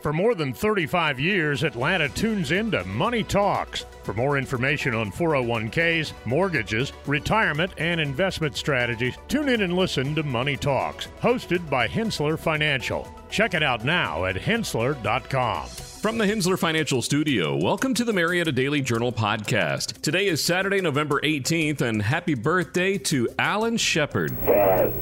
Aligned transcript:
For 0.00 0.14
more 0.14 0.34
than 0.34 0.54
35 0.54 1.20
years, 1.20 1.62
Atlanta 1.62 2.08
tunes 2.08 2.52
into 2.52 2.82
Money 2.84 3.22
Talks. 3.22 3.84
For 4.02 4.14
more 4.14 4.38
information 4.38 4.94
on 4.94 5.12
401ks, 5.12 6.14
mortgages, 6.24 6.94
retirement, 7.06 7.72
and 7.76 8.00
investment 8.00 8.56
strategies, 8.56 9.18
tune 9.28 9.50
in 9.50 9.60
and 9.60 9.76
listen 9.76 10.14
to 10.14 10.22
Money 10.22 10.56
Talks, 10.56 11.08
hosted 11.20 11.68
by 11.68 11.86
Henssler 11.86 12.38
Financial. 12.38 13.06
Check 13.28 13.52
it 13.52 13.62
out 13.62 13.84
now 13.84 14.24
at 14.24 14.36
henssler.com. 14.36 15.66
From 15.68 16.16
the 16.16 16.24
Henssler 16.24 16.58
Financial 16.58 17.02
Studio, 17.02 17.54
welcome 17.62 17.92
to 17.92 18.04
the 18.04 18.12
Marietta 18.14 18.52
Daily 18.52 18.80
Journal 18.80 19.12
podcast. 19.12 20.00
Today 20.00 20.28
is 20.28 20.42
Saturday, 20.42 20.80
November 20.80 21.20
18th, 21.20 21.82
and 21.82 22.00
happy 22.00 22.32
birthday 22.32 22.96
to 22.96 23.28
Alan 23.38 23.76
Shepard. 23.76 24.30
Five, 24.38 24.94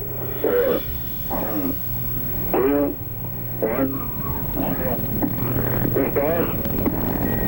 four, 0.42 0.80
three, 1.30 2.50
two, 2.50 2.96
one. 3.60 4.27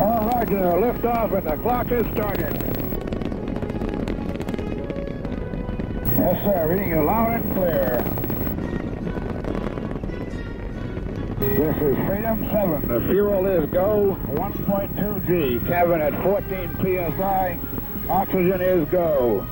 All 0.01 0.27
right, 0.27 0.51
uh, 0.53 0.77
lift 0.79 1.05
off, 1.05 1.33
and 1.33 1.47
the 1.47 1.57
clock 1.57 1.91
is 1.91 2.07
started. 2.13 2.55
Yes, 6.17 6.45
sir. 6.45 6.67
Reading 6.69 6.91
you 6.91 7.03
loud 7.03 7.33
and 7.33 7.53
clear. 7.55 8.05
This 11.41 11.77
is 11.77 11.97
Freedom 12.07 12.49
7. 12.51 12.89
The 12.89 13.01
fuel 13.11 13.47
is 13.47 13.69
go 13.71 14.17
1.2 14.27 15.27
G. 15.27 15.59
Cabin 15.67 16.01
at 16.01 16.15
14 16.23 16.77
psi. 16.77 17.59
Oxygen 18.09 18.61
is 18.61 18.89
go. 18.89 19.47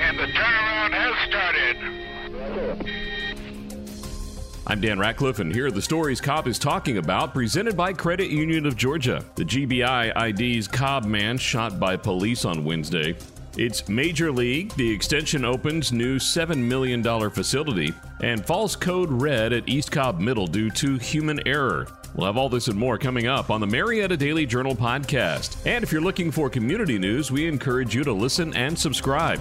And 0.00 0.18
the 0.18 0.26
turnaround 0.26 0.92
has 0.92 1.14
started. 1.28 3.07
I'm 4.70 4.82
Dan 4.82 4.98
Radcliffe, 4.98 5.38
and 5.38 5.50
here 5.50 5.68
are 5.68 5.70
the 5.70 5.80
stories 5.80 6.20
Cobb 6.20 6.46
is 6.46 6.58
talking 6.58 6.98
about, 6.98 7.32
presented 7.32 7.74
by 7.74 7.94
Credit 7.94 8.28
Union 8.28 8.66
of 8.66 8.76
Georgia. 8.76 9.24
The 9.34 9.44
GBI 9.46 10.14
ID's 10.14 10.68
Cobb 10.68 11.06
man 11.06 11.38
shot 11.38 11.80
by 11.80 11.96
police 11.96 12.44
on 12.44 12.66
Wednesday. 12.66 13.16
It's 13.56 13.88
Major 13.88 14.30
League. 14.30 14.74
The 14.74 14.90
extension 14.90 15.42
opens 15.46 15.90
new 15.90 16.18
$7 16.18 16.58
million 16.58 17.02
facility, 17.30 17.94
and 18.22 18.44
false 18.44 18.76
code 18.76 19.10
red 19.10 19.54
at 19.54 19.66
East 19.70 19.90
Cobb 19.90 20.20
Middle 20.20 20.46
due 20.46 20.68
to 20.72 20.98
human 20.98 21.40
error. 21.48 21.88
We'll 22.14 22.26
have 22.26 22.36
all 22.36 22.50
this 22.50 22.68
and 22.68 22.78
more 22.78 22.98
coming 22.98 23.26
up 23.26 23.48
on 23.48 23.62
the 23.62 23.66
Marietta 23.66 24.18
Daily 24.18 24.44
Journal 24.44 24.76
podcast. 24.76 25.56
And 25.66 25.82
if 25.82 25.90
you're 25.90 26.02
looking 26.02 26.30
for 26.30 26.50
community 26.50 26.98
news, 26.98 27.30
we 27.30 27.48
encourage 27.48 27.94
you 27.94 28.04
to 28.04 28.12
listen 28.12 28.54
and 28.54 28.78
subscribe. 28.78 29.40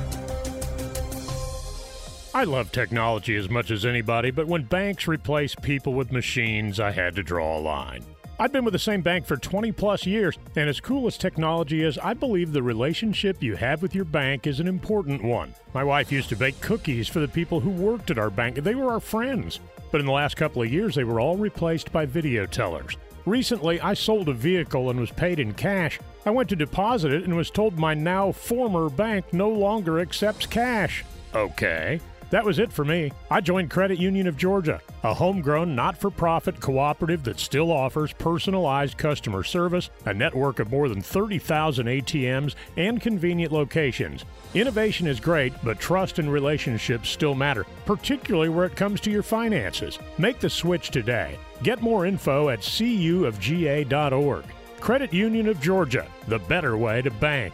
I 2.38 2.44
love 2.44 2.72
technology 2.72 3.36
as 3.36 3.50
much 3.50 3.72
as 3.72 3.84
anybody, 3.84 4.30
but 4.30 4.46
when 4.46 4.62
banks 4.62 5.08
replace 5.08 5.56
people 5.56 5.96
with 5.96 6.12
machines, 6.12 6.80
I 6.80 6.92
had 6.92 7.16
to 7.16 7.24
draw 7.24 7.58
a 7.58 7.60
line. 7.60 8.04
I've 8.40 8.52
been 8.52 8.64
with 8.64 8.74
the 8.74 8.78
same 8.78 9.02
bank 9.02 9.26
for 9.26 9.38
20 9.38 9.72
plus 9.72 10.06
years, 10.06 10.38
and 10.56 10.70
as 10.70 10.80
cool 10.80 11.08
as 11.08 11.18
technology 11.18 11.82
is, 11.82 11.98
I 11.98 12.14
believe 12.14 12.54
the 12.54 12.62
relationship 12.62 13.42
you 13.42 13.56
have 13.56 13.82
with 13.82 13.96
your 13.96 14.06
bank 14.06 14.46
is 14.46 14.60
an 14.60 14.68
important 14.68 15.24
one. 15.24 15.56
My 15.74 15.84
wife 15.84 16.12
used 16.12 16.30
to 16.30 16.36
bake 16.36 16.62
cookies 16.62 17.08
for 17.08 17.20
the 17.22 17.28
people 17.28 17.60
who 17.60 17.72
worked 17.72 18.12
at 18.12 18.20
our 18.20 18.30
bank, 18.30 18.58
they 18.58 18.76
were 18.76 18.92
our 18.92 19.00
friends. 19.00 19.60
But 19.92 20.02
in 20.02 20.06
the 20.06 20.12
last 20.12 20.38
couple 20.38 20.62
of 20.62 20.72
years, 20.72 20.94
they 20.94 21.06
were 21.06 21.20
all 21.20 21.38
replaced 21.38 21.92
by 21.92 22.06
video 22.06 22.46
tellers. 22.46 22.98
Recently, 23.26 23.82
I 23.82 23.96
sold 23.96 24.30
a 24.30 24.34
vehicle 24.34 24.92
and 24.92 25.00
was 25.00 25.10
paid 25.10 25.40
in 25.40 25.56
cash. 25.56 26.00
I 26.24 26.30
went 26.30 26.50
to 26.50 26.56
deposit 26.56 27.12
it 27.14 27.24
and 27.24 27.36
was 27.36 27.50
told 27.50 27.80
my 27.80 27.96
now 27.96 28.32
former 28.32 28.92
bank 28.92 29.34
no 29.34 29.50
longer 29.50 30.00
accepts 30.00 30.46
cash. 30.46 31.04
Okay. 31.34 32.00
That 32.30 32.44
was 32.44 32.60
it 32.60 32.74
for 32.74 32.84
me. 32.84 33.12
I 33.32 33.40
joined 33.40 33.70
Credit 33.70 33.98
Union 34.00 34.28
of 34.28 34.36
Georgia, 34.36 34.82
a 35.04 35.14
homegrown, 35.14 35.76
not 35.76 35.98
for 35.98 36.12
profit 36.12 36.60
cooperative 36.60 37.24
that 37.24 37.40
still 37.40 37.72
offers 37.72 38.12
personalized 38.14 38.98
customer 38.98 39.44
service, 39.44 39.90
a 40.06 40.14
network 40.14 40.60
of 40.60 40.70
more 40.70 40.90
than 40.90 41.02
30,000 41.02 41.88
ATMs, 41.88 42.56
and 42.76 43.02
convenient 43.02 43.54
locations. 43.54 44.26
Innovation 44.54 45.08
is 45.08 45.22
great, 45.22 45.54
but 45.64 45.80
trust 45.80 46.20
and 46.20 46.32
relationships 46.32 47.10
still 47.10 47.36
matter, 47.36 47.66
particularly 47.86 48.50
where 48.50 48.66
it 48.66 48.76
comes 48.76 49.00
to 49.02 49.12
your 49.12 49.24
finances. 49.24 49.98
Make 50.18 50.40
the 50.40 50.50
switch 50.50 50.90
today. 50.90 51.38
Get 51.64 51.82
more 51.82 52.06
info 52.06 52.50
at 52.50 52.60
cuofga.org. 52.60 54.46
Credit 54.80 55.14
Union 55.14 55.48
of 55.48 55.60
Georgia, 55.62 56.08
the 56.28 56.40
better 56.40 56.78
way 56.78 57.02
to 57.02 57.10
bank. 57.10 57.54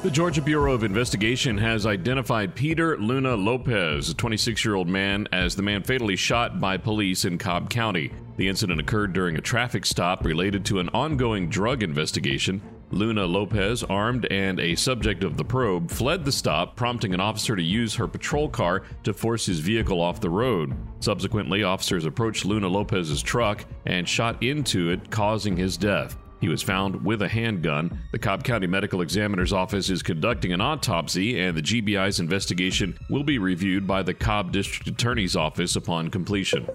The 0.00 0.12
Georgia 0.12 0.40
Bureau 0.40 0.74
of 0.74 0.84
Investigation 0.84 1.58
has 1.58 1.84
identified 1.84 2.54
Peter 2.54 2.96
Luna 2.96 3.34
Lopez, 3.34 4.08
a 4.08 4.14
26 4.14 4.64
year 4.64 4.76
old 4.76 4.86
man, 4.86 5.26
as 5.32 5.56
the 5.56 5.62
man 5.62 5.82
fatally 5.82 6.14
shot 6.14 6.60
by 6.60 6.76
police 6.76 7.24
in 7.24 7.36
Cobb 7.36 7.68
County. 7.68 8.12
The 8.36 8.46
incident 8.46 8.78
occurred 8.78 9.12
during 9.12 9.36
a 9.36 9.40
traffic 9.40 9.84
stop 9.84 10.24
related 10.24 10.64
to 10.66 10.78
an 10.78 10.88
ongoing 10.90 11.48
drug 11.48 11.82
investigation. 11.82 12.62
Luna 12.92 13.26
Lopez, 13.26 13.82
armed 13.82 14.26
and 14.30 14.60
a 14.60 14.76
subject 14.76 15.24
of 15.24 15.36
the 15.36 15.44
probe, 15.44 15.90
fled 15.90 16.24
the 16.24 16.30
stop, 16.30 16.76
prompting 16.76 17.12
an 17.12 17.20
officer 17.20 17.56
to 17.56 17.62
use 17.62 17.96
her 17.96 18.06
patrol 18.06 18.48
car 18.48 18.84
to 19.02 19.12
force 19.12 19.46
his 19.46 19.58
vehicle 19.58 20.00
off 20.00 20.20
the 20.20 20.30
road. 20.30 20.76
Subsequently, 21.00 21.64
officers 21.64 22.04
approached 22.04 22.44
Luna 22.44 22.68
Lopez's 22.68 23.20
truck 23.20 23.64
and 23.84 24.08
shot 24.08 24.40
into 24.44 24.90
it, 24.90 25.10
causing 25.10 25.56
his 25.56 25.76
death. 25.76 26.16
He 26.40 26.48
was 26.48 26.62
found 26.62 27.04
with 27.04 27.20
a 27.20 27.28
handgun. 27.28 28.04
The 28.12 28.18
Cobb 28.18 28.44
County 28.44 28.66
Medical 28.66 29.00
Examiner's 29.00 29.52
Office 29.52 29.90
is 29.90 30.02
conducting 30.02 30.52
an 30.52 30.60
autopsy, 30.60 31.38
and 31.40 31.56
the 31.56 31.62
GBI's 31.62 32.20
investigation 32.20 32.98
will 33.10 33.24
be 33.24 33.38
reviewed 33.38 33.86
by 33.86 34.02
the 34.02 34.14
Cobb 34.14 34.52
District 34.52 34.86
Attorney's 34.86 35.34
Office 35.34 35.74
upon 35.74 36.10
completion. 36.10 36.68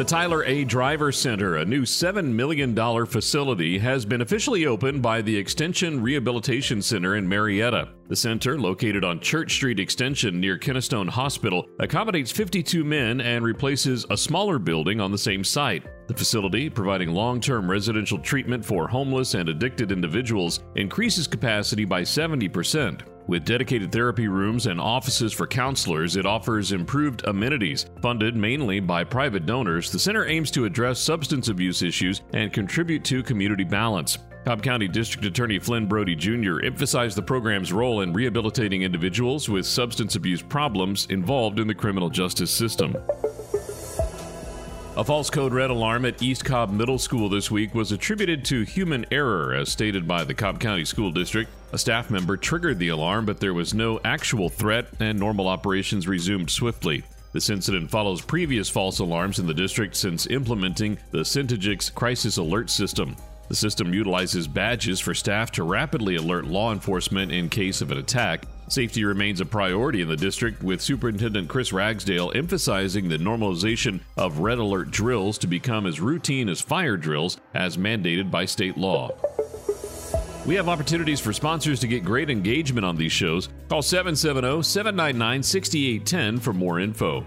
The 0.00 0.06
Tyler 0.06 0.44
A. 0.44 0.64
Driver 0.64 1.12
Center, 1.12 1.56
a 1.56 1.64
new 1.66 1.82
$7 1.82 2.32
million 2.32 2.74
facility, 3.04 3.78
has 3.80 4.06
been 4.06 4.22
officially 4.22 4.64
opened 4.64 5.02
by 5.02 5.20
the 5.20 5.36
Extension 5.36 6.00
Rehabilitation 6.00 6.80
Center 6.80 7.16
in 7.16 7.28
Marietta. 7.28 7.90
The 8.08 8.16
center, 8.16 8.58
located 8.58 9.04
on 9.04 9.20
Church 9.20 9.52
Street 9.52 9.78
Extension 9.78 10.40
near 10.40 10.56
Kennestone 10.56 11.06
Hospital, 11.06 11.66
accommodates 11.80 12.32
52 12.32 12.82
men 12.82 13.20
and 13.20 13.44
replaces 13.44 14.06
a 14.08 14.16
smaller 14.16 14.58
building 14.58 15.02
on 15.02 15.12
the 15.12 15.18
same 15.18 15.44
site. 15.44 15.84
The 16.08 16.14
facility, 16.14 16.70
providing 16.70 17.10
long 17.10 17.38
term 17.38 17.70
residential 17.70 18.18
treatment 18.18 18.64
for 18.64 18.88
homeless 18.88 19.34
and 19.34 19.50
addicted 19.50 19.92
individuals, 19.92 20.60
increases 20.76 21.26
capacity 21.26 21.84
by 21.84 22.00
70%. 22.04 23.02
With 23.30 23.44
dedicated 23.44 23.92
therapy 23.92 24.26
rooms 24.26 24.66
and 24.66 24.80
offices 24.80 25.32
for 25.32 25.46
counselors, 25.46 26.16
it 26.16 26.26
offers 26.26 26.72
improved 26.72 27.22
amenities. 27.28 27.86
Funded 28.02 28.34
mainly 28.34 28.80
by 28.80 29.04
private 29.04 29.46
donors, 29.46 29.92
the 29.92 30.00
center 30.00 30.26
aims 30.26 30.50
to 30.50 30.64
address 30.64 30.98
substance 30.98 31.46
abuse 31.46 31.80
issues 31.80 32.22
and 32.32 32.52
contribute 32.52 33.04
to 33.04 33.22
community 33.22 33.62
balance. 33.62 34.18
Cobb 34.44 34.64
County 34.64 34.88
District 34.88 35.24
Attorney 35.24 35.60
Flynn 35.60 35.86
Broady 35.86 36.16
Jr. 36.16 36.64
emphasized 36.64 37.16
the 37.16 37.22
program's 37.22 37.72
role 37.72 38.00
in 38.00 38.12
rehabilitating 38.12 38.82
individuals 38.82 39.48
with 39.48 39.64
substance 39.64 40.16
abuse 40.16 40.42
problems 40.42 41.06
involved 41.08 41.60
in 41.60 41.68
the 41.68 41.74
criminal 41.74 42.10
justice 42.10 42.50
system. 42.50 42.96
A 45.00 45.04
false 45.04 45.30
code 45.30 45.54
red 45.54 45.70
alarm 45.70 46.04
at 46.04 46.20
East 46.20 46.44
Cobb 46.44 46.70
Middle 46.70 46.98
School 46.98 47.30
this 47.30 47.50
week 47.50 47.74
was 47.74 47.90
attributed 47.90 48.44
to 48.44 48.64
human 48.64 49.06
error, 49.10 49.54
as 49.54 49.70
stated 49.70 50.06
by 50.06 50.24
the 50.24 50.34
Cobb 50.34 50.60
County 50.60 50.84
School 50.84 51.10
District. 51.10 51.50
A 51.72 51.78
staff 51.78 52.10
member 52.10 52.36
triggered 52.36 52.78
the 52.78 52.88
alarm, 52.88 53.24
but 53.24 53.40
there 53.40 53.54
was 53.54 53.72
no 53.72 53.98
actual 54.04 54.50
threat, 54.50 54.88
and 55.00 55.18
normal 55.18 55.48
operations 55.48 56.06
resumed 56.06 56.50
swiftly. 56.50 57.02
This 57.32 57.48
incident 57.48 57.90
follows 57.90 58.20
previous 58.20 58.68
false 58.68 58.98
alarms 58.98 59.38
in 59.38 59.46
the 59.46 59.54
district 59.54 59.96
since 59.96 60.26
implementing 60.26 60.98
the 61.12 61.20
Centegix 61.20 61.94
Crisis 61.94 62.36
Alert 62.36 62.68
System. 62.68 63.16
The 63.48 63.56
system 63.56 63.94
utilizes 63.94 64.46
badges 64.46 65.00
for 65.00 65.14
staff 65.14 65.50
to 65.52 65.62
rapidly 65.62 66.16
alert 66.16 66.44
law 66.44 66.74
enforcement 66.74 67.32
in 67.32 67.48
case 67.48 67.80
of 67.80 67.90
an 67.90 67.96
attack. 67.96 68.44
Safety 68.70 69.04
remains 69.04 69.40
a 69.40 69.44
priority 69.44 70.00
in 70.00 70.06
the 70.06 70.16
district, 70.16 70.62
with 70.62 70.80
Superintendent 70.80 71.48
Chris 71.48 71.72
Ragsdale 71.72 72.30
emphasizing 72.36 73.08
the 73.08 73.18
normalization 73.18 73.98
of 74.16 74.38
red 74.38 74.58
alert 74.58 74.92
drills 74.92 75.38
to 75.38 75.48
become 75.48 75.86
as 75.86 76.00
routine 76.00 76.48
as 76.48 76.60
fire 76.60 76.96
drills 76.96 77.38
as 77.52 77.76
mandated 77.76 78.30
by 78.30 78.44
state 78.44 78.78
law. 78.78 79.10
We 80.46 80.54
have 80.54 80.68
opportunities 80.68 81.18
for 81.18 81.32
sponsors 81.32 81.80
to 81.80 81.88
get 81.88 82.04
great 82.04 82.30
engagement 82.30 82.84
on 82.84 82.94
these 82.94 83.10
shows. 83.10 83.48
Call 83.68 83.82
770 83.82 84.62
799 84.62 85.42
6810 85.42 86.38
for 86.38 86.52
more 86.52 86.78
info. 86.78 87.26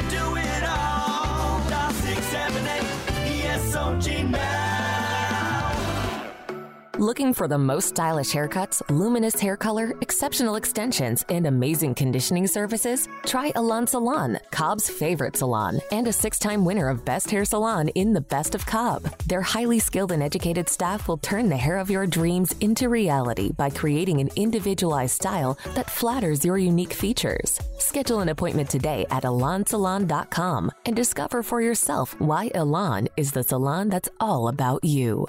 Looking 7.01 7.33
for 7.33 7.47
the 7.47 7.57
most 7.57 7.89
stylish 7.89 8.31
haircuts, 8.31 8.79
luminous 8.91 9.39
hair 9.39 9.57
color, 9.57 9.95
exceptional 10.01 10.55
extensions, 10.55 11.25
and 11.29 11.47
amazing 11.47 11.95
conditioning 11.95 12.45
services? 12.45 13.09
Try 13.25 13.51
Alon 13.55 13.87
Salon, 13.87 14.37
Cobb's 14.51 14.87
favorite 14.87 15.35
salon, 15.35 15.81
and 15.91 16.07
a 16.07 16.13
six 16.13 16.37
time 16.37 16.63
winner 16.63 16.89
of 16.89 17.03
Best 17.03 17.31
Hair 17.31 17.45
Salon 17.45 17.87
in 17.95 18.13
the 18.13 18.21
Best 18.21 18.53
of 18.53 18.67
Cobb. 18.67 19.01
Their 19.25 19.41
highly 19.41 19.79
skilled 19.79 20.11
and 20.11 20.21
educated 20.21 20.69
staff 20.69 21.07
will 21.07 21.17
turn 21.17 21.49
the 21.49 21.57
hair 21.57 21.79
of 21.79 21.89
your 21.89 22.05
dreams 22.05 22.53
into 22.59 22.87
reality 22.87 23.51
by 23.51 23.71
creating 23.71 24.19
an 24.19 24.29
individualized 24.35 25.15
style 25.15 25.57
that 25.73 25.89
flatters 25.89 26.45
your 26.45 26.59
unique 26.59 26.93
features. 26.93 27.59
Schedule 27.79 28.19
an 28.19 28.29
appointment 28.29 28.69
today 28.69 29.07
at 29.09 29.23
alonsalon.com 29.23 30.71
and 30.85 30.95
discover 30.95 31.41
for 31.41 31.61
yourself 31.61 32.13
why 32.21 32.51
Alon 32.53 33.07
is 33.17 33.31
the 33.31 33.41
salon 33.41 33.89
that's 33.89 34.09
all 34.19 34.49
about 34.49 34.83
you. 34.83 35.27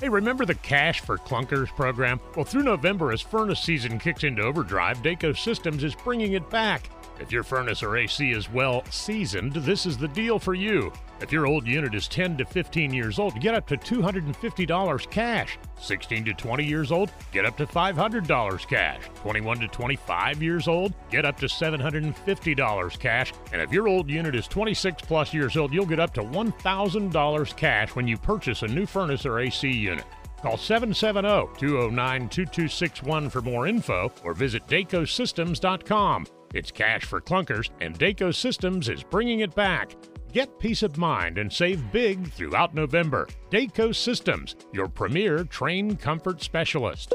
Hey, 0.00 0.08
remember 0.08 0.44
the 0.44 0.56
Cash 0.56 1.00
for 1.00 1.16
Clunkers 1.16 1.68
program? 1.68 2.18
Well, 2.34 2.44
through 2.44 2.64
November, 2.64 3.12
as 3.12 3.20
furnace 3.20 3.60
season 3.60 4.00
kicks 4.00 4.24
into 4.24 4.42
overdrive, 4.42 4.98
Daco 4.98 5.36
Systems 5.36 5.84
is 5.84 5.94
bringing 5.94 6.32
it 6.32 6.50
back. 6.50 6.90
If 7.20 7.30
your 7.30 7.42
furnace 7.42 7.82
or 7.82 7.96
AC 7.96 8.30
is 8.30 8.50
well 8.50 8.84
seasoned, 8.90 9.52
this 9.52 9.86
is 9.86 9.96
the 9.96 10.08
deal 10.08 10.38
for 10.38 10.54
you. 10.54 10.92
If 11.20 11.30
your 11.30 11.46
old 11.46 11.66
unit 11.66 11.94
is 11.94 12.08
10 12.08 12.36
to 12.38 12.44
15 12.44 12.92
years 12.92 13.18
old, 13.18 13.40
get 13.40 13.54
up 13.54 13.66
to 13.68 13.76
$250 13.76 15.10
cash. 15.10 15.58
16 15.80 16.24
to 16.24 16.34
20 16.34 16.64
years 16.64 16.90
old, 16.90 17.12
get 17.30 17.46
up 17.46 17.56
to 17.58 17.66
$500 17.66 18.66
cash. 18.66 19.02
21 19.16 19.60
to 19.60 19.68
25 19.68 20.42
years 20.42 20.66
old, 20.66 20.94
get 21.10 21.24
up 21.24 21.38
to 21.38 21.46
$750 21.46 22.98
cash. 22.98 23.32
And 23.52 23.62
if 23.62 23.72
your 23.72 23.86
old 23.86 24.10
unit 24.10 24.34
is 24.34 24.48
26 24.48 25.02
plus 25.02 25.32
years 25.32 25.56
old, 25.56 25.72
you'll 25.72 25.86
get 25.86 26.00
up 26.00 26.12
to 26.14 26.22
$1,000 26.22 27.56
cash 27.56 27.94
when 27.94 28.08
you 28.08 28.18
purchase 28.18 28.62
a 28.62 28.68
new 28.68 28.86
furnace 28.86 29.24
or 29.24 29.38
AC 29.38 29.70
unit. 29.70 30.04
Call 30.42 30.56
770 30.56 31.56
209 31.56 32.28
2261 32.28 33.30
for 33.30 33.40
more 33.42 33.68
info 33.68 34.10
or 34.24 34.34
visit 34.34 34.66
dacosystems.com. 34.66 36.26
It's 36.52 36.70
cash 36.70 37.04
for 37.04 37.20
clunkers, 37.20 37.70
and 37.80 37.98
Daco 37.98 38.34
Systems 38.34 38.88
is 38.88 39.02
bringing 39.02 39.40
it 39.40 39.54
back. 39.54 39.96
Get 40.32 40.58
peace 40.58 40.82
of 40.82 40.96
mind 40.96 41.38
and 41.38 41.52
save 41.52 41.92
big 41.92 42.30
throughout 42.32 42.74
November. 42.74 43.28
Daco 43.50 43.94
Systems, 43.94 44.56
your 44.72 44.88
premier 44.88 45.44
Trane 45.44 45.98
comfort 45.98 46.42
specialist. 46.42 47.14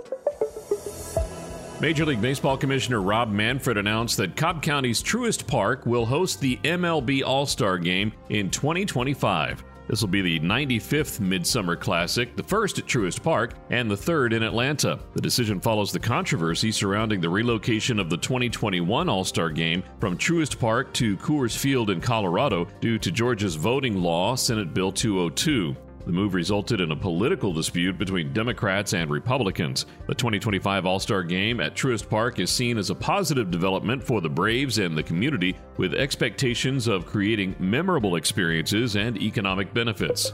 Major 1.80 2.06
League 2.06 2.22
Baseball 2.22 2.58
Commissioner 2.58 3.02
Rob 3.02 3.32
Manfred 3.32 3.78
announced 3.78 4.18
that 4.18 4.36
Cobb 4.36 4.64
County's 4.64 5.02
Truist 5.04 5.46
Park 5.46 5.86
will 5.86 6.08
host 6.08 6.40
the 6.40 6.58
MLB 6.64 7.24
All 7.24 7.46
Star 7.46 7.78
Game 7.78 8.12
in 8.30 8.50
2025. 8.50 9.64
This 9.88 10.02
will 10.02 10.10
be 10.10 10.22
the 10.22 10.40
95th 10.40 11.20
Midsummer 11.20 11.76
Classic, 11.76 12.36
the 12.36 12.44
first 12.44 12.78
at 12.80 12.86
Truist 12.86 13.24
Park, 13.24 13.54
and 13.70 13.90
the 13.90 13.98
third 13.98 14.34
in 14.34 14.44
Atlanta. 14.44 15.00
The 15.14 15.22
decision 15.22 15.60
follows 15.60 15.92
the 15.92 16.00
controversy 16.00 16.72
surrounding 16.72 17.22
the 17.22 17.30
relocation 17.30 18.00
of 18.00 18.10
the 18.10 18.18
2021 18.18 19.10
All 19.10 19.24
Star 19.24 19.50
Game 19.50 19.84
from 20.00 20.18
Truist 20.18 20.60
Park 20.60 20.94
to 20.94 21.18
Coors 21.18 21.58
Field 21.58 21.90
in 21.90 22.02
Colorado 22.02 22.68
due 22.82 23.00
to 23.00 23.12
Georgia's 23.12 23.56
voting 23.56 24.02
law, 24.02 24.36
Senate 24.36 24.74
Bill 24.74 24.92
202. 24.92 25.76
The 26.08 26.14
move 26.14 26.36
resulted 26.36 26.80
in 26.80 26.92
a 26.92 26.96
political 26.96 27.52
dispute 27.52 27.98
between 27.98 28.32
Democrats 28.32 28.94
and 28.94 29.12
Republicans. 29.12 29.86
The 30.08 30.16
2025 30.16 30.86
All 30.86 31.02
Star 31.02 31.22
Game 31.22 31.60
at 31.60 31.76
Truist 31.76 32.10
Park 32.10 32.40
is 32.40 32.50
seen 32.50 32.78
as 32.78 32.90
a 32.90 32.96
positive 32.96 33.52
development 33.52 34.02
for 34.02 34.22
the 34.22 34.30
Braves 34.30 34.78
and 34.78 34.98
the 34.98 35.04
community, 35.04 35.58
with 35.76 35.94
expectations 35.94 36.88
of 36.88 37.06
creating 37.06 37.58
memorable 37.60 38.16
experiences 38.16 38.96
and 38.96 39.18
economic 39.18 39.74
benefits. 39.74 40.32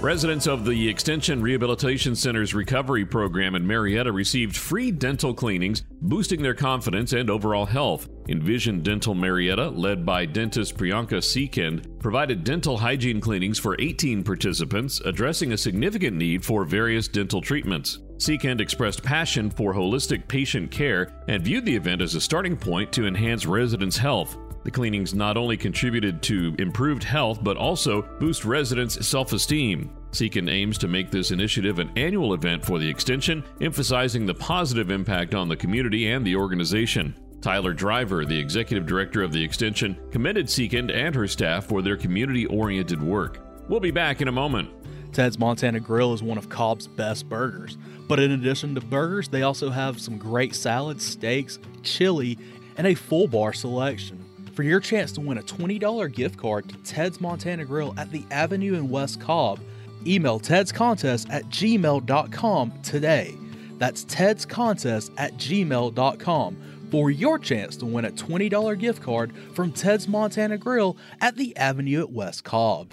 Residents 0.00 0.46
of 0.46 0.64
the 0.64 0.88
Extension 0.88 1.42
Rehabilitation 1.42 2.14
Center's 2.14 2.54
recovery 2.54 3.04
program 3.04 3.56
in 3.56 3.66
Marietta 3.66 4.12
received 4.12 4.56
free 4.56 4.92
dental 4.92 5.34
cleanings, 5.34 5.82
boosting 6.02 6.40
their 6.40 6.54
confidence 6.54 7.12
and 7.12 7.28
overall 7.28 7.66
health. 7.66 8.08
Envision 8.28 8.80
Dental 8.80 9.12
Marietta, 9.12 9.70
led 9.70 10.06
by 10.06 10.24
dentist 10.24 10.76
Priyanka 10.76 11.16
Seekend, 11.16 11.98
provided 11.98 12.44
dental 12.44 12.76
hygiene 12.76 13.20
cleanings 13.20 13.58
for 13.58 13.74
18 13.80 14.22
participants, 14.22 15.00
addressing 15.00 15.52
a 15.52 15.58
significant 15.58 16.16
need 16.16 16.44
for 16.44 16.64
various 16.64 17.08
dental 17.08 17.40
treatments. 17.40 17.98
Seekend 18.18 18.60
expressed 18.60 19.02
passion 19.02 19.50
for 19.50 19.74
holistic 19.74 20.28
patient 20.28 20.70
care 20.70 21.12
and 21.26 21.42
viewed 21.42 21.64
the 21.64 21.74
event 21.74 22.02
as 22.02 22.14
a 22.14 22.20
starting 22.20 22.56
point 22.56 22.92
to 22.92 23.04
enhance 23.04 23.46
residents' 23.46 23.98
health. 23.98 24.38
The 24.64 24.70
cleanings 24.70 25.14
not 25.14 25.36
only 25.36 25.56
contributed 25.56 26.22
to 26.24 26.54
improved 26.58 27.04
health, 27.04 27.42
but 27.42 27.56
also 27.56 28.02
boost 28.18 28.44
residents' 28.44 29.06
self 29.06 29.32
esteem. 29.32 29.90
Seekin 30.12 30.48
aims 30.48 30.78
to 30.78 30.88
make 30.88 31.10
this 31.10 31.30
initiative 31.30 31.78
an 31.78 31.90
annual 31.96 32.34
event 32.34 32.64
for 32.64 32.78
the 32.78 32.88
extension, 32.88 33.44
emphasizing 33.60 34.26
the 34.26 34.34
positive 34.34 34.90
impact 34.90 35.34
on 35.34 35.48
the 35.48 35.56
community 35.56 36.10
and 36.10 36.26
the 36.26 36.36
organization. 36.36 37.14
Tyler 37.40 37.72
Driver, 37.72 38.24
the 38.24 38.38
executive 38.38 38.86
director 38.86 39.22
of 39.22 39.32
the 39.32 39.42
extension, 39.42 39.96
commended 40.10 40.46
Seekend 40.46 40.90
and 40.90 41.14
her 41.14 41.28
staff 41.28 41.66
for 41.66 41.82
their 41.82 41.96
community 41.96 42.46
oriented 42.46 43.02
work. 43.02 43.40
We'll 43.68 43.80
be 43.80 43.90
back 43.90 44.20
in 44.20 44.28
a 44.28 44.32
moment. 44.32 44.70
Ted's 45.12 45.38
Montana 45.38 45.80
Grill 45.80 46.12
is 46.12 46.22
one 46.22 46.38
of 46.38 46.48
Cobb's 46.48 46.86
best 46.86 47.28
burgers. 47.28 47.78
But 48.08 48.18
in 48.18 48.32
addition 48.32 48.74
to 48.74 48.80
burgers, 48.80 49.28
they 49.28 49.42
also 49.42 49.70
have 49.70 50.00
some 50.00 50.18
great 50.18 50.54
salads, 50.54 51.04
steaks, 51.04 51.58
chili, 51.82 52.38
and 52.76 52.86
a 52.86 52.94
full 52.94 53.28
bar 53.28 53.52
selection. 53.52 54.24
For 54.58 54.64
your 54.64 54.80
chance 54.80 55.12
to 55.12 55.20
win 55.20 55.38
a 55.38 55.42
$20 55.42 56.12
gift 56.12 56.36
card 56.36 56.68
to 56.68 56.74
Ted's 56.78 57.20
Montana 57.20 57.64
Grill 57.64 57.94
at 57.96 58.10
the 58.10 58.24
Avenue 58.32 58.74
in 58.74 58.90
West 58.90 59.20
Cobb, 59.20 59.60
email 60.04 60.40
Ted's 60.40 60.72
Contest 60.72 61.30
at 61.30 61.44
gmail.com 61.44 62.72
today. 62.82 63.36
That's 63.76 64.02
Ted's 64.02 64.44
Contest 64.44 65.12
at 65.16 65.34
gmail.com 65.34 66.56
for 66.90 67.10
your 67.12 67.38
chance 67.38 67.76
to 67.76 67.86
win 67.86 68.06
a 68.06 68.10
$20 68.10 68.76
gift 68.80 69.00
card 69.00 69.32
from 69.54 69.70
Ted's 69.70 70.08
Montana 70.08 70.58
Grill 70.58 70.96
at 71.20 71.36
the 71.36 71.56
Avenue 71.56 72.00
at 72.00 72.10
West 72.10 72.42
Cobb. 72.42 72.92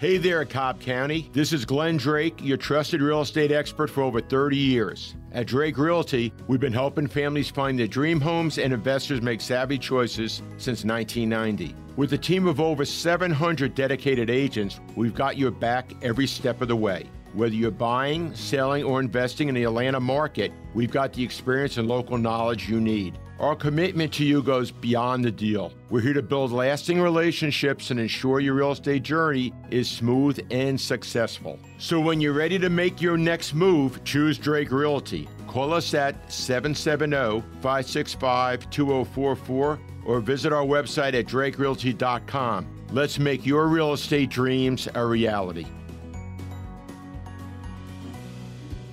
Hey 0.00 0.16
there, 0.16 0.42
Cobb 0.46 0.80
County. 0.80 1.28
This 1.34 1.52
is 1.52 1.66
Glenn 1.66 1.98
Drake, 1.98 2.42
your 2.42 2.56
trusted 2.56 3.02
real 3.02 3.20
estate 3.20 3.52
expert 3.52 3.90
for 3.90 4.02
over 4.02 4.18
30 4.18 4.56
years. 4.56 5.14
At 5.32 5.46
Drake 5.46 5.76
Realty, 5.76 6.32
we've 6.48 6.58
been 6.58 6.72
helping 6.72 7.06
families 7.06 7.50
find 7.50 7.78
their 7.78 7.86
dream 7.86 8.18
homes 8.18 8.56
and 8.56 8.72
investors 8.72 9.20
make 9.20 9.42
savvy 9.42 9.76
choices 9.76 10.40
since 10.56 10.86
1990. 10.86 11.74
With 11.96 12.14
a 12.14 12.16
team 12.16 12.46
of 12.46 12.60
over 12.60 12.86
700 12.86 13.74
dedicated 13.74 14.30
agents, 14.30 14.80
we've 14.96 15.14
got 15.14 15.36
your 15.36 15.50
back 15.50 15.92
every 16.00 16.26
step 16.26 16.62
of 16.62 16.68
the 16.68 16.76
way. 16.76 17.06
Whether 17.34 17.56
you're 17.56 17.70
buying, 17.70 18.34
selling, 18.34 18.84
or 18.84 19.00
investing 19.00 19.50
in 19.50 19.54
the 19.54 19.64
Atlanta 19.64 20.00
market, 20.00 20.50
we've 20.72 20.90
got 20.90 21.12
the 21.12 21.22
experience 21.22 21.76
and 21.76 21.86
local 21.86 22.16
knowledge 22.16 22.70
you 22.70 22.80
need. 22.80 23.18
Our 23.40 23.56
commitment 23.56 24.12
to 24.14 24.24
you 24.24 24.42
goes 24.42 24.70
beyond 24.70 25.24
the 25.24 25.30
deal. 25.30 25.72
We're 25.88 26.02
here 26.02 26.12
to 26.12 26.20
build 26.20 26.52
lasting 26.52 27.00
relationships 27.00 27.90
and 27.90 27.98
ensure 27.98 28.38
your 28.38 28.52
real 28.52 28.72
estate 28.72 29.02
journey 29.02 29.54
is 29.70 29.88
smooth 29.88 30.38
and 30.50 30.78
successful. 30.78 31.58
So 31.78 31.98
when 32.00 32.20
you're 32.20 32.34
ready 32.34 32.58
to 32.58 32.68
make 32.68 33.00
your 33.00 33.16
next 33.16 33.54
move, 33.54 34.04
choose 34.04 34.36
Drake 34.36 34.70
Realty. 34.70 35.26
Call 35.46 35.72
us 35.72 35.94
at 35.94 36.30
770 36.30 37.40
565 37.62 38.68
2044 38.68 39.80
or 40.04 40.20
visit 40.20 40.52
our 40.52 40.64
website 40.64 41.14
at 41.14 41.24
drakerealty.com. 41.24 42.66
Let's 42.92 43.18
make 43.18 43.46
your 43.46 43.68
real 43.68 43.94
estate 43.94 44.28
dreams 44.28 44.86
a 44.94 45.02
reality. 45.02 45.66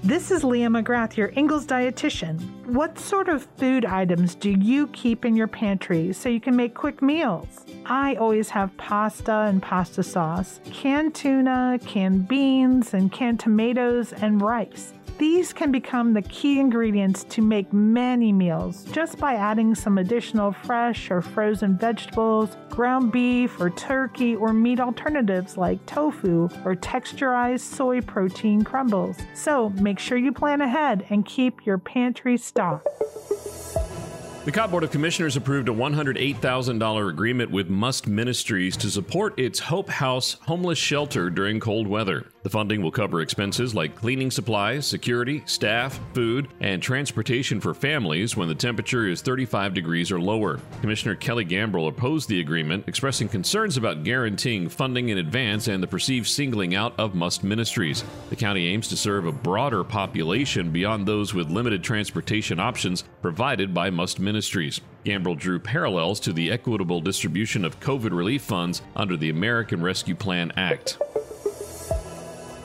This 0.07 0.31
is 0.31 0.45
Leah 0.45 0.69
McGrath, 0.69 1.17
your 1.17 1.33
Ingles 1.35 1.65
dietitian. 1.65 2.39
What 2.65 2.97
sort 2.97 3.27
of 3.27 3.45
food 3.57 3.83
items 3.83 4.35
do 4.35 4.51
you 4.51 4.87
keep 4.93 5.25
in 5.25 5.35
your 5.35 5.49
pantry 5.49 6.13
so 6.13 6.29
you 6.29 6.39
can 6.39 6.55
make 6.55 6.73
quick 6.73 7.01
meals? 7.01 7.65
I 7.85 8.15
always 8.15 8.47
have 8.51 8.77
pasta 8.77 9.33
and 9.49 9.61
pasta 9.61 10.03
sauce, 10.03 10.61
canned 10.71 11.13
tuna, 11.13 11.77
canned 11.85 12.29
beans, 12.29 12.93
and 12.93 13.11
canned 13.11 13.41
tomatoes 13.41 14.13
and 14.13 14.41
rice. 14.41 14.93
These 15.17 15.51
can 15.51 15.71
become 15.71 16.13
the 16.13 16.21
key 16.21 16.59
ingredients 16.59 17.24
to 17.29 17.41
make 17.41 17.74
many 17.74 18.31
meals 18.31 18.83
just 18.91 19.17
by 19.17 19.33
adding 19.33 19.74
some 19.74 19.97
additional 19.97 20.51
fresh 20.51 21.09
or 21.09 21.24
frozen 21.24 21.75
vegetables, 21.75 22.55
ground 22.69 23.12
beef 23.12 23.59
or 23.59 23.71
turkey, 23.71 24.36
or 24.36 24.53
meat 24.53 24.79
alternatives 24.79 25.57
like 25.57 25.83
tofu 25.88 26.50
or 26.63 26.75
texturized 26.75 27.62
soy 27.62 28.00
protein 28.00 28.63
crumbles. 28.63 29.17
So 29.33 29.69
make 29.69 29.97
sure 29.97 30.19
you 30.19 30.31
plan 30.31 30.62
ahead 30.62 31.03
and 31.09 31.25
keep 31.25 31.65
your 31.65 31.79
pantry 31.79 32.38
stocked. 32.38 32.88
The 34.45 34.51
Cobb 34.53 34.71
Board 34.71 34.86
of 34.86 34.91
Commissioners 34.91 35.36
approved 35.36 35.67
a 35.67 35.74
$108,000 35.74 37.09
agreement 37.09 37.51
with 37.51 37.69
Must 37.69 38.07
Ministries 38.07 38.77
to 38.77 38.89
support 38.89 39.38
its 39.38 39.59
Hope 39.59 39.89
House 39.89 40.38
homeless 40.43 40.77
shelter 40.77 41.29
during 41.29 41.59
cold 41.59 41.86
weather. 41.86 42.27
The 42.48 42.51
funding 42.51 42.82
will 42.82 42.92
cover 42.92 43.20
expenses 43.20 43.75
like 43.75 43.94
cleaning 43.94 44.32
supplies, 44.32 44.88
security, 44.88 45.44
staff, 45.46 46.00
food, 46.13 46.48
and 46.62 46.82
transportation 46.82 47.60
for 47.60 47.74
families 47.74 48.38
when 48.38 48.48
the 48.48 48.56
temperature 48.56 49.06
is 49.06 49.22
35 49.22 49.74
degrees 49.74 50.13
or 50.13 50.22
lower. 50.22 50.62
Commissioner 50.80 51.18
Keli 51.18 51.46
Gambrill 51.46 51.89
opposed 51.89 52.30
the 52.30 52.39
agreement, 52.39 52.88
expressing 52.88 53.27
concerns 53.27 53.75
about 53.75 54.06
guaranteeing 54.06 54.70
funding 54.70 55.10
in 55.10 55.18
advance 55.18 55.68
and 55.68 55.84
the 55.84 55.88
perceived 55.88 56.25
singling 56.25 56.74
out 56.74 56.98
of 56.98 57.16
Must 57.16 57.44
Ministries. 57.44 58.06
The 58.30 58.38
county 58.38 58.70
aims 58.70 58.88
to 58.88 58.96
serve 58.96 59.25
a 59.25 59.34
broader 59.34 59.84
population 59.84 60.72
beyond 60.72 61.06
those 61.06 61.34
with 61.34 61.51
limited 61.51 61.84
transportation 61.84 62.62
options 62.62 63.04
provided 63.22 63.74
by 63.74 63.89
Must 63.89 64.22
Ministries. 64.22 64.80
Gambrill 65.04 65.38
drew 65.38 65.60
parallels 65.60 66.22
to 66.22 66.32
the 66.32 66.50
equitable 66.50 67.01
distribution 67.01 67.66
of 67.66 67.82
COVID 67.82 68.16
relief 68.16 68.44
funds 68.44 68.84
under 68.96 69.18
the 69.18 69.32
American 69.32 69.82
Rescue 69.82 70.16
Plan 70.16 70.54
Act. 70.56 70.98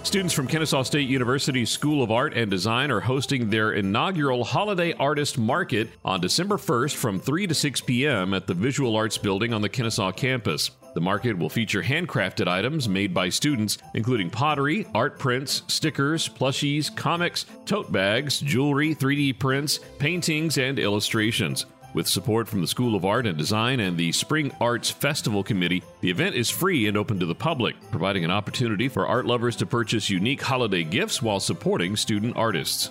Students 0.04 0.34
from 0.34 0.48
Kennesaw 0.48 0.82
State 0.82 1.08
University's 1.08 1.70
School 1.70 2.02
of 2.02 2.10
Art 2.10 2.34
and 2.34 2.50
Design 2.50 2.90
are 2.90 3.00
hosting 3.00 3.48
their 3.48 3.72
inaugural 3.72 4.42
Holiday 4.42 4.92
Artist 4.94 5.38
Market 5.38 5.90
on 6.04 6.20
December 6.20 6.56
1st 6.56 6.96
from 6.96 7.20
3 7.20 7.46
to 7.46 7.54
6 7.54 7.80
p.m. 7.82 8.34
at 8.34 8.48
the 8.48 8.52
Visual 8.52 8.96
Arts 8.96 9.16
Building 9.16 9.54
on 9.54 9.62
the 9.62 9.68
Kennesaw 9.68 10.10
campus. 10.10 10.72
The 10.94 11.00
market 11.00 11.38
will 11.38 11.48
feature 11.48 11.84
handcrafted 11.84 12.48
items 12.48 12.88
made 12.88 13.14
by 13.14 13.28
students, 13.28 13.78
including 13.94 14.28
pottery, 14.28 14.88
art 14.92 15.20
prints, 15.20 15.62
stickers, 15.68 16.28
plushies, 16.28 16.94
comics, 16.94 17.46
tote 17.64 17.92
bags, 17.92 18.40
jewelry, 18.40 18.96
3D 18.96 19.38
prints, 19.38 19.78
paintings, 19.98 20.58
and 20.58 20.80
illustrations. 20.80 21.64
With 21.94 22.08
support 22.08 22.48
from 22.48 22.62
the 22.62 22.66
School 22.66 22.94
of 22.94 23.04
Art 23.04 23.26
and 23.26 23.36
Design 23.36 23.78
and 23.78 23.98
the 23.98 24.12
Spring 24.12 24.50
Arts 24.60 24.90
Festival 24.90 25.42
Committee, 25.42 25.82
the 26.00 26.08
event 26.08 26.34
is 26.34 26.48
free 26.48 26.86
and 26.86 26.96
open 26.96 27.20
to 27.20 27.26
the 27.26 27.34
public, 27.34 27.76
providing 27.90 28.24
an 28.24 28.30
opportunity 28.30 28.88
for 28.88 29.06
art 29.06 29.26
lovers 29.26 29.56
to 29.56 29.66
purchase 29.66 30.08
unique 30.08 30.40
holiday 30.40 30.84
gifts 30.84 31.20
while 31.20 31.38
supporting 31.38 31.96
student 31.96 32.34
artists. 32.34 32.90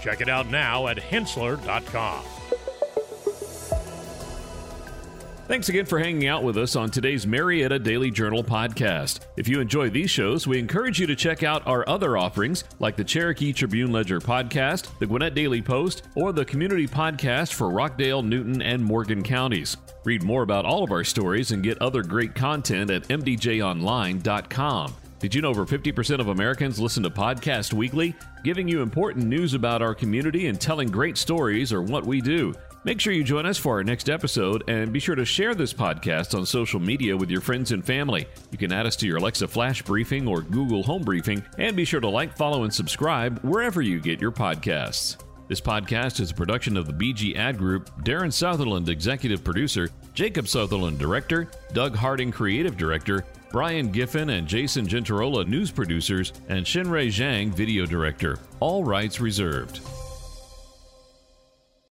Check 0.00 0.20
it 0.20 0.28
out 0.28 0.48
now 0.48 0.88
at 0.88 0.96
henssler.com. 0.96 2.24
Thanks 5.50 5.68
again 5.68 5.84
for 5.84 5.98
hanging 5.98 6.28
out 6.28 6.44
with 6.44 6.56
us 6.56 6.76
on 6.76 6.90
today's 6.90 7.26
Marietta 7.26 7.80
Daily 7.80 8.12
Journal 8.12 8.44
podcast. 8.44 9.18
If 9.36 9.48
you 9.48 9.58
enjoy 9.58 9.90
these 9.90 10.08
shows, 10.08 10.46
we 10.46 10.60
encourage 10.60 11.00
you 11.00 11.08
to 11.08 11.16
check 11.16 11.42
out 11.42 11.66
our 11.66 11.82
other 11.88 12.16
offerings 12.16 12.62
like 12.78 12.94
the 12.94 13.02
Cherokee 13.02 13.52
Tribune 13.52 13.90
Ledger 13.90 14.20
podcast, 14.20 14.96
the 15.00 15.06
Gwinnett 15.06 15.34
Daily 15.34 15.60
Post, 15.60 16.04
or 16.14 16.32
the 16.32 16.44
community 16.44 16.86
podcast 16.86 17.52
for 17.54 17.68
Rockdale, 17.68 18.22
Newton, 18.22 18.62
and 18.62 18.84
Morgan 18.84 19.24
counties. 19.24 19.76
Read 20.04 20.22
more 20.22 20.44
about 20.44 20.66
all 20.66 20.84
of 20.84 20.92
our 20.92 21.02
stories 21.02 21.50
and 21.50 21.64
get 21.64 21.82
other 21.82 22.04
great 22.04 22.36
content 22.36 22.88
at 22.88 23.08
mdjonline.com. 23.08 24.94
Did 25.20 25.34
you 25.34 25.42
know 25.42 25.50
over 25.50 25.66
50% 25.66 26.18
of 26.18 26.28
Americans 26.28 26.80
listen 26.80 27.02
to 27.02 27.10
podcasts 27.10 27.74
Weekly? 27.74 28.14
Giving 28.42 28.66
you 28.66 28.80
important 28.80 29.26
news 29.26 29.52
about 29.52 29.82
our 29.82 29.94
community 29.94 30.46
and 30.46 30.58
telling 30.58 30.88
great 30.88 31.18
stories 31.18 31.74
are 31.74 31.82
what 31.82 32.06
we 32.06 32.22
do. 32.22 32.54
Make 32.84 33.02
sure 33.02 33.12
you 33.12 33.22
join 33.22 33.44
us 33.44 33.58
for 33.58 33.74
our 33.74 33.84
next 33.84 34.08
episode 34.08 34.64
and 34.66 34.94
be 34.94 34.98
sure 34.98 35.14
to 35.14 35.26
share 35.26 35.54
this 35.54 35.74
podcast 35.74 36.34
on 36.34 36.46
social 36.46 36.80
media 36.80 37.14
with 37.14 37.30
your 37.30 37.42
friends 37.42 37.72
and 37.72 37.84
family. 37.84 38.26
You 38.50 38.56
can 38.56 38.72
add 38.72 38.86
us 38.86 38.96
to 38.96 39.06
your 39.06 39.18
Alexa 39.18 39.48
Flash 39.48 39.82
Briefing 39.82 40.26
or 40.26 40.40
Google 40.40 40.82
Home 40.84 41.02
Briefing 41.02 41.44
and 41.58 41.76
be 41.76 41.84
sure 41.84 42.00
to 42.00 42.08
like, 42.08 42.34
follow, 42.34 42.64
and 42.64 42.72
subscribe 42.72 43.40
wherever 43.40 43.82
you 43.82 44.00
get 44.00 44.22
your 44.22 44.32
podcasts. 44.32 45.18
This 45.48 45.60
podcast 45.60 46.20
is 46.20 46.30
a 46.30 46.34
production 46.34 46.76
of 46.76 46.86
the 46.86 46.92
BG 46.92 47.36
Ad 47.36 47.58
Group, 47.58 47.90
Darren 48.04 48.32
Sutherland, 48.32 48.88
Executive 48.88 49.44
Producer, 49.44 49.90
Jacob 50.14 50.46
Sutherland, 50.46 50.98
Director, 50.98 51.50
Doug 51.72 51.94
Harding, 51.94 52.30
Creative 52.30 52.76
Director, 52.76 53.24
Brian 53.50 53.90
Giffen 53.90 54.30
and 54.30 54.46
Jason 54.46 54.86
Gentarola, 54.86 55.46
News 55.46 55.72
Producers, 55.72 56.32
and 56.48 56.64
Shinrei 56.64 57.08
Zhang, 57.08 57.52
Video 57.52 57.84
Director. 57.84 58.38
All 58.60 58.84
rights 58.84 59.20
reserved. 59.20 59.80